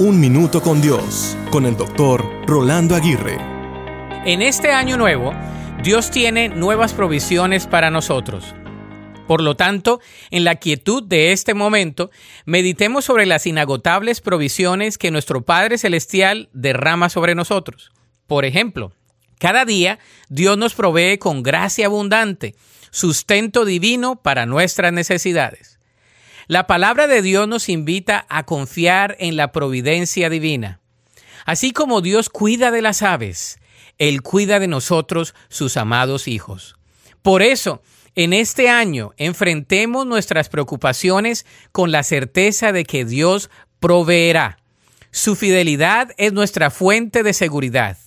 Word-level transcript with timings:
Un 0.00 0.20
Minuto 0.20 0.62
con 0.62 0.80
Dios, 0.80 1.36
con 1.50 1.66
el 1.66 1.76
doctor 1.76 2.24
Rolando 2.46 2.94
Aguirre. 2.94 3.36
En 4.24 4.42
este 4.42 4.70
año 4.70 4.96
nuevo, 4.96 5.34
Dios 5.82 6.12
tiene 6.12 6.48
nuevas 6.48 6.92
provisiones 6.92 7.66
para 7.66 7.90
nosotros. 7.90 8.54
Por 9.26 9.42
lo 9.42 9.56
tanto, 9.56 10.00
en 10.30 10.44
la 10.44 10.54
quietud 10.54 11.02
de 11.02 11.32
este 11.32 11.52
momento, 11.52 12.12
meditemos 12.44 13.06
sobre 13.06 13.26
las 13.26 13.44
inagotables 13.48 14.20
provisiones 14.20 14.98
que 14.98 15.10
nuestro 15.10 15.42
Padre 15.42 15.78
Celestial 15.78 16.48
derrama 16.52 17.08
sobre 17.08 17.34
nosotros. 17.34 17.90
Por 18.28 18.44
ejemplo, 18.44 18.92
cada 19.40 19.64
día 19.64 19.98
Dios 20.28 20.56
nos 20.56 20.74
provee 20.74 21.18
con 21.18 21.42
gracia 21.42 21.86
abundante, 21.86 22.54
sustento 22.92 23.64
divino 23.64 24.14
para 24.14 24.46
nuestras 24.46 24.92
necesidades. 24.92 25.77
La 26.48 26.66
palabra 26.66 27.06
de 27.06 27.20
Dios 27.20 27.46
nos 27.46 27.68
invita 27.68 28.24
a 28.30 28.44
confiar 28.44 29.16
en 29.20 29.36
la 29.36 29.52
providencia 29.52 30.30
divina. 30.30 30.80
Así 31.44 31.72
como 31.72 32.00
Dios 32.00 32.30
cuida 32.30 32.70
de 32.70 32.80
las 32.80 33.02
aves, 33.02 33.58
Él 33.98 34.22
cuida 34.22 34.58
de 34.58 34.66
nosotros, 34.66 35.34
sus 35.50 35.76
amados 35.76 36.26
hijos. 36.26 36.76
Por 37.20 37.42
eso, 37.42 37.82
en 38.14 38.32
este 38.32 38.70
año, 38.70 39.12
enfrentemos 39.18 40.06
nuestras 40.06 40.48
preocupaciones 40.48 41.44
con 41.70 41.92
la 41.92 42.02
certeza 42.02 42.72
de 42.72 42.86
que 42.86 43.04
Dios 43.04 43.50
proveerá. 43.78 44.58
Su 45.10 45.36
fidelidad 45.36 46.12
es 46.16 46.32
nuestra 46.32 46.70
fuente 46.70 47.22
de 47.22 47.34
seguridad. 47.34 47.98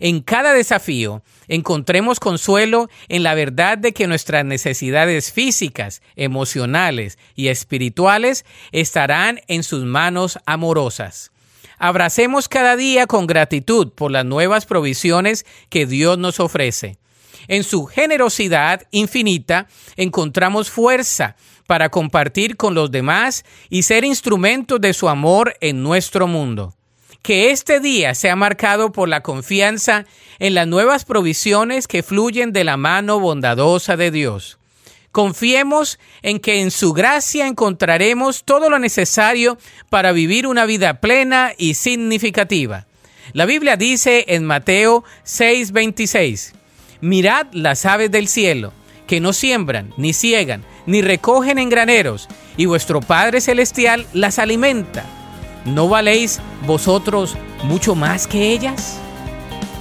En 0.00 0.20
cada 0.20 0.52
desafío 0.52 1.22
encontremos 1.48 2.20
consuelo 2.20 2.88
en 3.08 3.22
la 3.22 3.34
verdad 3.34 3.78
de 3.78 3.92
que 3.92 4.06
nuestras 4.06 4.44
necesidades 4.44 5.32
físicas, 5.32 6.02
emocionales 6.16 7.18
y 7.34 7.48
espirituales 7.48 8.44
estarán 8.70 9.40
en 9.48 9.62
sus 9.62 9.84
manos 9.84 10.38
amorosas. 10.46 11.32
Abracemos 11.78 12.48
cada 12.48 12.76
día 12.76 13.06
con 13.06 13.26
gratitud 13.26 13.92
por 13.92 14.10
las 14.10 14.24
nuevas 14.24 14.66
provisiones 14.66 15.46
que 15.68 15.86
Dios 15.86 16.18
nos 16.18 16.40
ofrece. 16.40 16.98
En 17.46 17.64
su 17.64 17.86
generosidad 17.86 18.82
infinita 18.90 19.68
encontramos 19.96 20.70
fuerza 20.70 21.36
para 21.66 21.88
compartir 21.88 22.56
con 22.56 22.74
los 22.74 22.90
demás 22.90 23.44
y 23.70 23.82
ser 23.82 24.04
instrumentos 24.04 24.80
de 24.80 24.92
su 24.92 25.08
amor 25.08 25.54
en 25.60 25.82
nuestro 25.82 26.26
mundo 26.26 26.77
que 27.22 27.50
este 27.50 27.80
día 27.80 28.14
sea 28.14 28.36
marcado 28.36 28.92
por 28.92 29.08
la 29.08 29.22
confianza 29.22 30.06
en 30.38 30.54
las 30.54 30.66
nuevas 30.66 31.04
provisiones 31.04 31.86
que 31.88 32.02
fluyen 32.02 32.52
de 32.52 32.64
la 32.64 32.76
mano 32.76 33.20
bondadosa 33.20 33.96
de 33.96 34.10
Dios. 34.10 34.58
Confiemos 35.10 35.98
en 36.22 36.38
que 36.38 36.60
en 36.60 36.70
su 36.70 36.92
gracia 36.92 37.46
encontraremos 37.46 38.44
todo 38.44 38.70
lo 38.70 38.78
necesario 38.78 39.58
para 39.90 40.12
vivir 40.12 40.46
una 40.46 40.64
vida 40.64 41.00
plena 41.00 41.52
y 41.56 41.74
significativa. 41.74 42.86
La 43.32 43.46
Biblia 43.46 43.76
dice 43.76 44.24
en 44.28 44.44
Mateo 44.44 45.04
6:26, 45.24 46.52
Mirad 47.00 47.46
las 47.52 47.84
aves 47.84 48.10
del 48.10 48.28
cielo, 48.28 48.72
que 49.06 49.20
no 49.20 49.32
siembran, 49.32 49.92
ni 49.96 50.12
ciegan, 50.12 50.64
ni 50.86 51.02
recogen 51.02 51.58
en 51.58 51.68
graneros, 51.68 52.28
y 52.56 52.66
vuestro 52.66 53.00
Padre 53.00 53.40
Celestial 53.40 54.06
las 54.12 54.38
alimenta 54.38 55.17
¿No 55.74 55.88
valéis 55.88 56.40
vosotros 56.66 57.36
mucho 57.64 57.94
más 57.94 58.26
que 58.26 58.52
ellas? 58.52 58.98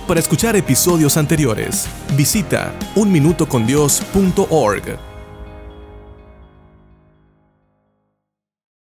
Para 0.07 0.19
escuchar 0.19 0.55
episodios 0.55 1.17
anteriores, 1.17 1.87
visita 2.15 2.73
unminutocondios.org. 2.95 5.16